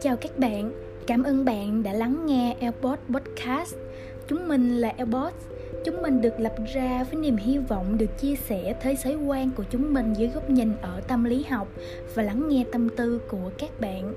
[0.00, 0.72] Chào các bạn,
[1.06, 3.74] cảm ơn bạn đã lắng nghe Airpod Podcast.
[4.28, 5.32] Chúng mình là Airpod.
[5.84, 9.50] Chúng mình được lập ra với niềm hy vọng được chia sẻ thế giới quan
[9.56, 11.68] của chúng mình dưới góc nhìn ở tâm lý học
[12.14, 14.14] và lắng nghe tâm tư của các bạn.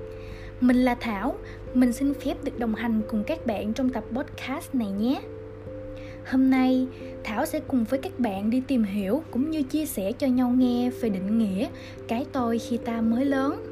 [0.62, 1.36] Mình là Thảo,
[1.74, 5.22] mình xin phép được đồng hành cùng các bạn trong tập podcast này nhé.
[6.32, 6.88] Hôm nay,
[7.24, 10.50] Thảo sẽ cùng với các bạn đi tìm hiểu cũng như chia sẻ cho nhau
[10.50, 11.68] nghe về định nghĩa
[12.08, 13.66] cái tôi khi ta mới lớn.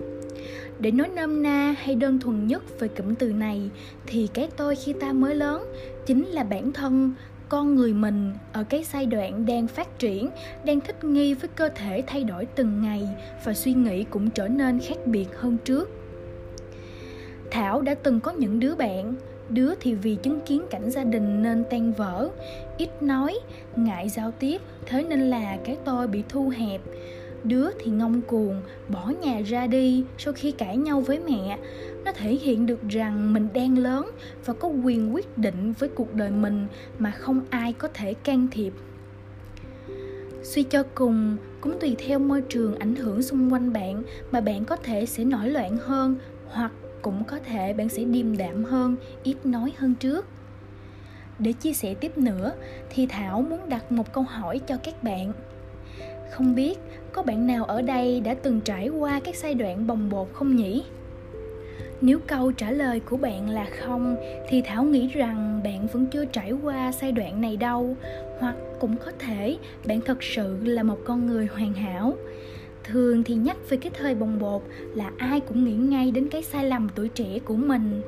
[0.80, 3.70] Để nói nôm na hay đơn thuần nhất về cụm từ này
[4.06, 5.74] thì cái tôi khi ta mới lớn
[6.06, 7.14] chính là bản thân
[7.50, 10.30] con người mình ở cái giai đoạn đang phát triển
[10.66, 13.08] đang thích nghi với cơ thể thay đổi từng ngày
[13.44, 16.03] và suy nghĩ cũng trở nên khác biệt hơn trước
[17.54, 19.16] thảo đã từng có những đứa bạn.
[19.50, 22.30] Đứa thì vì chứng kiến cảnh gia đình nên tan vỡ.
[22.78, 23.40] Ít nói,
[23.76, 26.82] ngại giao tiếp, thế nên là cái tôi bị thu hẹp.
[27.44, 31.58] Đứa thì ngông cuồng, bỏ nhà ra đi sau khi cãi nhau với mẹ.
[32.06, 34.12] Nó thể hiện được rằng mình đang lớn
[34.46, 36.68] và có quyền quyết định với cuộc đời mình
[37.00, 38.74] mà không ai có thể can thiệp.
[40.44, 44.66] Suy cho cùng, cũng tùy theo môi trường ảnh hưởng xung quanh bạn mà bạn
[44.66, 46.16] có thể sẽ nổi loạn hơn
[46.48, 46.72] hoặc
[47.04, 50.28] cũng có thể bạn sẽ điềm đạm hơn, ít nói hơn trước.
[51.40, 52.54] Để chia sẻ tiếp nữa,
[52.90, 55.34] thì thảo muốn đặt một câu hỏi cho các bạn.
[56.32, 56.80] Không biết
[57.12, 60.56] có bạn nào ở đây đã từng trải qua các giai đoạn bồng bột không
[60.56, 60.84] nhỉ?
[62.02, 64.16] Nếu câu trả lời của bạn là không,
[64.48, 67.96] thì thảo nghĩ rằng bạn vẫn chưa trải qua giai đoạn này đâu,
[68.40, 72.14] hoặc cũng có thể bạn thật sự là một con người hoàn hảo
[72.84, 74.62] thường thì nhắc về cái thời bồng bột
[74.96, 78.02] là ai cũng nghĩ ngay đến cái sai lầm tuổi trẻ của mình.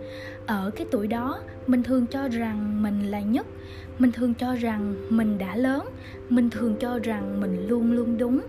[0.46, 3.48] Ở cái tuổi đó, mình thường cho rằng mình là nhất,
[4.00, 5.86] mình thường cho rằng mình đã lớn,
[6.30, 8.42] mình thường cho rằng mình luôn luôn đúng.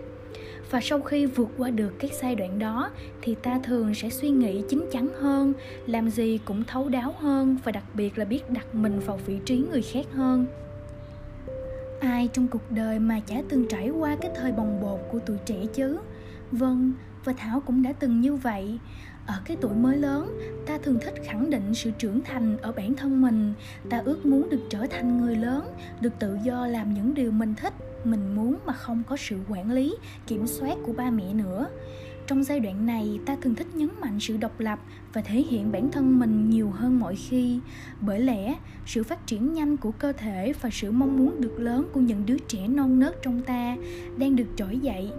[0.70, 2.90] Và sau khi vượt qua được cái giai đoạn đó
[3.22, 5.52] thì ta thường sẽ suy nghĩ chín chắn hơn,
[5.86, 9.38] làm gì cũng thấu đáo hơn và đặc biệt là biết đặt mình vào vị
[9.44, 10.46] trí người khác hơn.
[12.00, 15.36] Ai trong cuộc đời mà chả từng trải qua cái thời bồng bột của tuổi
[15.46, 15.98] trẻ chứ?
[16.52, 16.92] Vâng
[17.24, 18.78] và thảo cũng đã từng như vậy.
[19.26, 22.94] Ở cái tuổi mới lớn, ta thường thích khẳng định sự trưởng thành ở bản
[22.94, 23.52] thân mình.
[23.90, 27.54] Ta ước muốn được trở thành người lớn, được tự do làm những điều mình
[27.54, 27.74] thích,
[28.04, 29.96] mình muốn mà không có sự quản lý,
[30.26, 31.66] kiểm soát của ba mẹ nữa.
[32.26, 34.78] Trong giai đoạn này, ta thường thích nhấn mạnh sự độc lập
[35.12, 37.60] và thể hiện bản thân mình nhiều hơn mọi khi.
[38.00, 38.54] Bởi lẽ,
[38.86, 42.26] sự phát triển nhanh của cơ thể và sự mong muốn được lớn của những
[42.26, 43.76] đứa trẻ non nớt trong ta
[44.16, 45.12] đang được trỗi dậy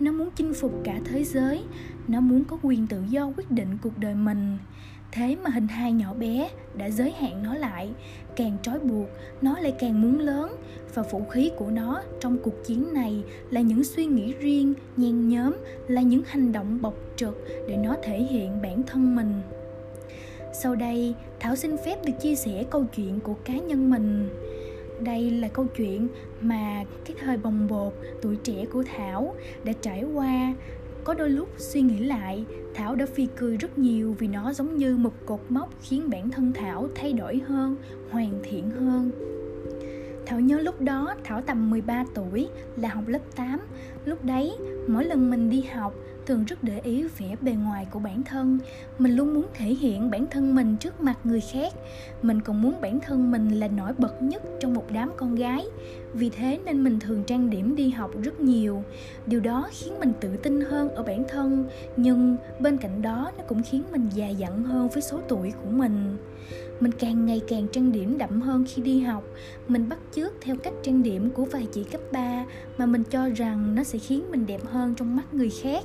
[0.00, 1.62] nó muốn chinh phục cả thế giới.
[2.08, 4.58] Nó muốn có quyền tự do quyết định cuộc đời mình.
[5.12, 7.90] Thế mà hình hài nhỏ bé đã giới hạn nó lại.
[8.36, 9.08] Càng trói buộc,
[9.42, 10.56] nó lại càng muốn lớn.
[10.94, 15.28] Và vũ khí của nó trong cuộc chiến này là những suy nghĩ riêng, nhen
[15.28, 15.56] nhóm,
[15.88, 19.40] là những hành động bộc trực để nó thể hiện bản thân mình.
[20.62, 24.28] Sau đây, thảo xin phép được chia sẻ câu chuyện của cá nhân mình
[25.00, 26.08] đây là câu chuyện
[26.40, 29.34] mà cái thời bồng bột tuổi trẻ của thảo
[29.64, 30.54] đã trải qua.
[31.04, 32.44] Có đôi lúc suy nghĩ lại,
[32.74, 36.30] thảo đã phi cười rất nhiều vì nó giống như một cột mốc khiến bản
[36.30, 37.76] thân thảo thay đổi hơn,
[38.10, 39.10] hoàn thiện hơn.
[40.26, 43.60] Thảo nhớ lúc đó Thảo tầm 13 tuổi, là học lớp 8
[44.04, 44.56] Lúc đấy,
[44.88, 45.94] mỗi lần mình đi học
[46.26, 48.58] thường rất để ý vẻ bề ngoài của bản thân.
[48.98, 51.72] Mình luôn muốn thể hiện bản thân mình trước mặt người khác.
[52.22, 55.64] Mình còn muốn bản thân mình là nổi bật nhất trong một đám con gái.
[56.12, 58.82] Vì thế nên mình thường trang điểm đi học rất nhiều.
[59.26, 61.64] Điều đó khiến mình tự tin hơn ở bản thân,
[61.96, 65.70] nhưng bên cạnh đó nó cũng khiến mình già dặn hơn với số tuổi của
[65.70, 66.16] mình.
[66.80, 69.24] Mình càng ngày càng trang điểm đậm hơn khi đi học.
[69.68, 72.44] Mình bắt chước theo cách trang điểm của vài chị cấp 3
[72.78, 75.84] mà mình cho rằng nó sẽ khiến mình đẹp hơn trong mắt người khác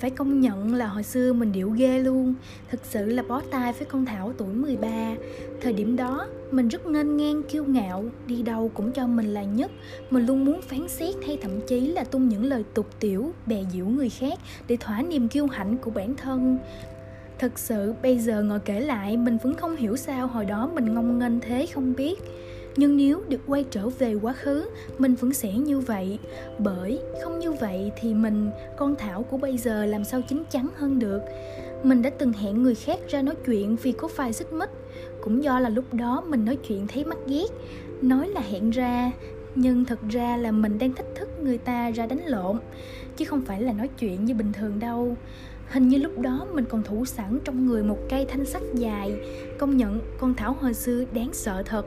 [0.00, 2.34] phải công nhận là hồi xưa mình điệu ghê luôn.
[2.70, 5.14] Thực sự là bó tay với con Thảo tuổi 13
[5.60, 9.42] Thời điểm đó, mình rất ngênh ngang, kiêu ngạo, Đi đâu cũng cho mình là
[9.42, 9.70] nhất.
[10.10, 13.64] Mình luôn muốn phán xét hay thậm chí là tung những lời tục tiểu, Bè
[13.72, 14.38] diễu người khác
[14.68, 16.58] để thỏa niềm kiêu hãnh của bản thân.
[17.38, 20.94] Thật sự, bây giờ ngồi kể lại, mình vẫn không hiểu sao hồi đó mình
[20.94, 22.18] ngông nghênh thế không biết
[22.78, 26.18] nhưng nếu được quay trở về quá khứ, mình vẫn sẽ như vậy.
[26.58, 30.68] Bởi không như vậy thì mình, con thảo của bây giờ làm sao chín chắn
[30.76, 31.20] hơn được?
[31.82, 34.70] Mình đã từng hẹn người khác ra nói chuyện vì có vài xích mích.
[35.22, 37.46] Cũng do là lúc đó mình nói chuyện thấy mắc ghét.
[38.02, 39.12] Nói là hẹn ra,
[39.54, 42.58] nhưng thật ra là mình đang thách thức người ta ra đánh lộn.
[43.16, 45.16] Chứ không phải là nói chuyện như bình thường đâu.
[45.68, 49.12] Hình như lúc đó mình còn thủ sẵn trong người một cây thanh sắt dài.
[49.58, 51.86] Công nhận con Thảo hồi xưa đáng sợ thật.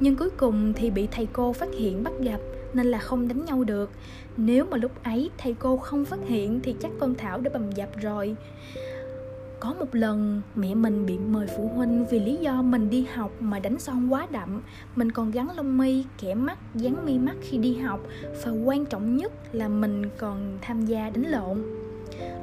[0.00, 2.40] Nhưng cuối cùng thì bị thầy cô phát hiện bắt gặp,
[2.74, 3.90] nên là không đánh nhau được.
[4.36, 7.72] Nếu mà lúc ấy thầy cô không phát hiện thì chắc con thảo đã bầm
[7.72, 8.36] dập rồi.
[9.60, 13.30] Có một lần, mẹ mình bị mời phụ huynh vì lý do mình đi học
[13.40, 14.62] mà đánh son quá đậm.
[14.96, 18.00] Mình còn gắn lông mi, kẻ mắt dán mi mắt khi đi học.
[18.44, 21.62] Và quan trọng nhất là mình còn tham gia đánh lộn.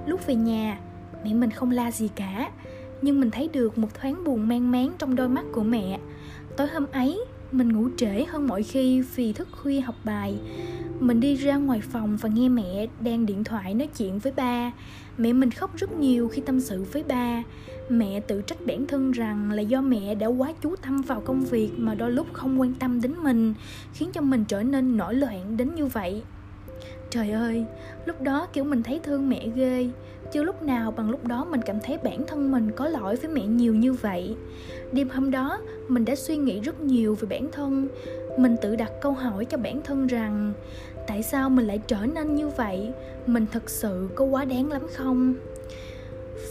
[0.05, 0.79] Lúc về nhà,
[1.23, 2.51] mẹ mình không la gì cả.
[3.01, 5.99] Nhưng mình thấy được một thoáng buồn mang máng trong đôi mắt của mẹ.
[6.57, 10.39] Tối hôm ấy mình ngủ trễ hơn mọi khi vì thức khuya học bài.
[10.99, 14.71] Mình đi ra ngoài phòng và nghe mẹ đang điện thoại nói chuyện với ba.
[15.17, 17.43] Mẹ mình khóc rất nhiều khi tâm sự với ba.
[17.89, 21.45] Mẹ tự trách bản thân rằng là do mẹ đã quá chú tâm vào công
[21.45, 23.53] việc mà đôi lúc không quan tâm đến mình,
[23.93, 26.23] khiến cho mình trở nên nổi loạn đến như vậy.
[27.09, 27.65] Trời ơi,
[28.05, 29.89] lúc đó kiểu mình thấy thương mẹ ghê
[30.31, 33.31] chưa lúc nào bằng lúc đó mình cảm thấy bản thân mình có lỗi với
[33.31, 34.35] mẹ nhiều như vậy.
[34.91, 37.87] Đêm hôm đó, mình đã suy nghĩ rất nhiều về bản thân.
[38.37, 40.53] Mình tự đặt câu hỏi cho bản thân rằng,
[41.07, 42.91] tại sao mình lại trở nên như vậy?
[43.25, 45.33] Mình thật sự có quá đáng lắm không?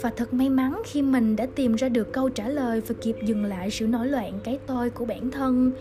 [0.03, 3.17] Và thật may mắn khi mình đã tìm ra được câu trả lời và kịp
[3.23, 5.73] dừng lại sự nổi loạn cái tôi của bản thân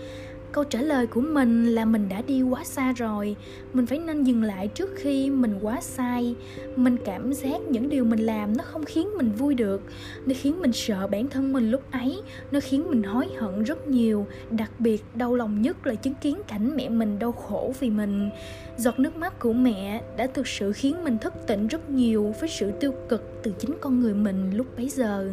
[0.55, 3.35] câu trả lời của mình là mình đã đi quá xa rồi.
[3.73, 6.35] Mình phải nên dừng lại trước khi mình quá sai.
[6.75, 9.81] Mình cảm giác những điều mình làm nó không khiến mình vui được,
[10.25, 12.21] nó khiến mình sợ bản thân mình lúc ấy,
[12.51, 14.27] nó khiến mình hối hận rất nhiều.
[14.49, 18.29] Đặc biệt, đau lòng nhất là chứng kiến cảnh mẹ mình đau khổ vì mình.
[18.77, 22.49] Giọt nước mắt của mẹ đã thực sự khiến mình thức tỉnh rất nhiều với
[22.49, 25.31] sự tiêu cực từ chính con người mình lúc bấy giờ.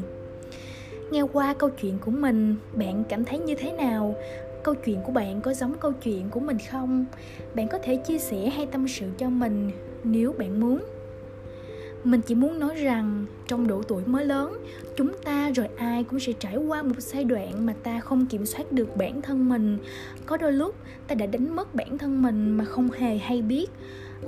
[1.11, 4.17] Nghe qua câu chuyện của mình, bạn cảm thấy như thế nào?
[4.65, 7.05] Câu chuyện của bạn có giống câu chuyện của mình không?
[7.55, 9.71] Bạn có thể chia sẻ hay tâm sự cho mình
[10.05, 10.85] nếu bạn muốn.
[12.05, 14.59] Mình chỉ muốn nói rằng trong độ tuổi mới lớn,
[14.97, 18.47] chúng ta rồi ai cũng sẽ trải qua một giai đoạn mà ta không kiểm
[18.47, 19.79] soát được bản thân mình.
[20.27, 20.75] Có đôi lúc,
[21.09, 23.71] ta đã đánh mất bản thân mình mà không hề hay biết.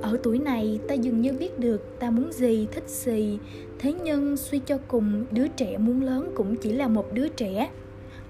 [0.01, 3.39] Ở tuổi này, ta dường như biết được ta muốn gì, thích gì.
[3.79, 7.69] Thế nhưng suy cho cùng, đứa trẻ muốn lớn cũng chỉ là một đứa trẻ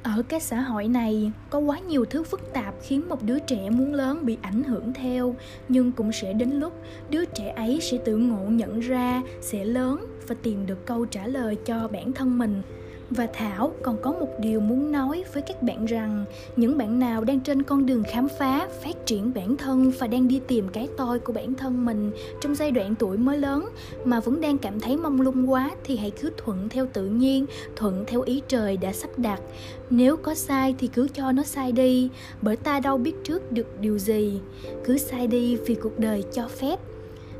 [0.05, 3.69] ở cái xã hội này, có quá nhiều thứ phức tạp khiến một đứa trẻ
[3.69, 5.35] muốn lớn bị ảnh hưởng theo.
[5.69, 6.73] Nhưng cũng sẽ đến lúc
[7.09, 11.27] đứa trẻ ấy sẽ tự ngộ nhận ra, sẽ lớn và tìm được câu trả
[11.27, 12.61] lời cho bản thân mình
[13.09, 16.25] và Thảo còn có một điều muốn nói với các bạn rằng
[16.55, 20.27] những bạn nào đang trên con đường khám phá, phát triển bản thân và đang
[20.27, 22.11] đi tìm cái tôi của bản thân mình
[22.41, 23.69] trong giai đoạn tuổi mới lớn
[24.05, 27.45] mà vẫn đang cảm thấy mong lung quá thì hãy cứ thuận theo tự nhiên,
[27.75, 29.41] thuận theo ý trời đã sắp đặt.
[29.89, 32.09] Nếu có sai thì cứ cho nó sai đi,
[32.41, 34.39] bởi ta đâu biết trước được điều gì.
[34.83, 36.79] Cứ sai đi vì cuộc đời cho phép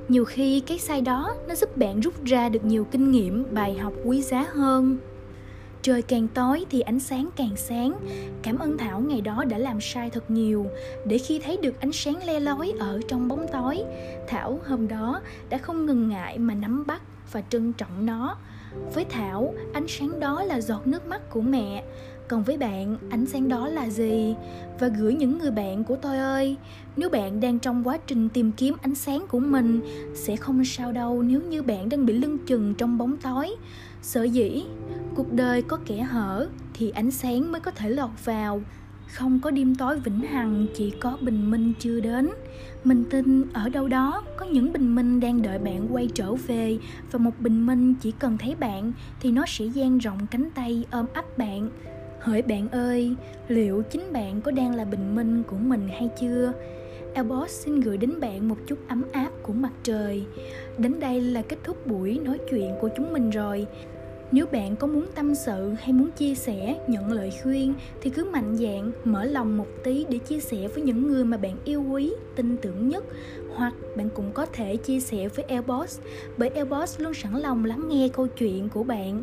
[0.10, 3.74] nhiều khi cái sai đó nó giúp bạn rút ra được nhiều kinh nghiệm bài
[3.74, 4.98] học quý giá hơn
[5.86, 7.98] Trời càng tối thì ánh sáng càng sáng.
[8.44, 10.66] Cảm ơn Thảo ngày đó đã làm sai thật nhiều
[11.06, 13.84] Để khi thấy được ánh sáng le lói ở trong bóng tối.
[14.28, 17.02] Thảo hôm đó đã không ngừng ngại mà nắm bắt
[17.32, 18.38] và trân trọng nó.
[18.94, 21.84] Với Thảo, ánh sáng đó là giọt nước mắt của mẹ
[22.28, 24.36] còn với bạn, ánh sáng đó là gì?
[24.80, 26.58] Và gửi những người bạn của tôi ơi,
[26.98, 29.82] nếu bạn đang trong quá trình tìm kiếm ánh sáng của mình,
[30.16, 33.56] sẽ không sao đâu nếu như bạn đang bị lưng chừng trong bóng tối.
[34.02, 34.64] Sở dĩ,
[35.16, 38.62] cuộc đời có kẻ hở thì ánh sáng mới có thể lọt vào.
[39.14, 42.30] Không có đêm tối vĩnh hằng, chỉ có bình minh chưa đến.
[42.84, 46.78] Mình tin ở đâu đó có những bình minh đang đợi bạn quay trở về.
[47.12, 50.86] Và một bình minh chỉ cần thấy bạn thì nó sẽ dang rộng cánh tay
[50.92, 51.70] ôm ấp bạn
[52.26, 53.16] hỡi bạn ơi,
[53.48, 56.54] liệu chính bạn có đang là bình minh của mình hay chưa?
[57.14, 60.24] Albot xin gửi đến bạn một chút ấm áp của mặt trời.
[60.78, 63.68] Đến đây là kết thúc buổi nói chuyện của chúng mình rồi.
[64.36, 68.26] Nếu bạn có muốn tâm sự hay muốn chia sẻ, nhận lời khuyên thì cứ
[68.26, 71.84] mạnh dạn, mở lòng một tí để chia sẻ với những người mà bạn yêu
[71.92, 73.04] quý, tin tưởng nhất.
[73.56, 76.00] Hoặc bạn cũng có thể chia sẻ với Airboss
[76.38, 79.22] bởi Airboss luôn sẵn lòng lắng nghe câu chuyện của bạn.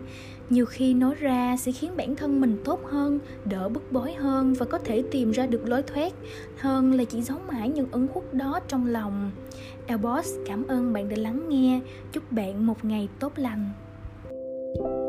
[0.50, 4.54] Nhiều khi nói ra sẽ khiến bản thân mình tốt hơn đỡ bức bối hơn
[4.54, 6.12] và có thể tìm ra được lối thoát
[6.58, 9.30] hơn là chỉ giấu mãi những ấn khuất đó trong lòng.
[9.86, 11.80] Airboss cảm ơn bạn đã lắng nghe.
[12.12, 13.70] Chúc bạn một ngày tốt lành.
[14.74, 15.01] thank you